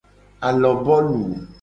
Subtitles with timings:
[0.47, 1.21] Alobolu.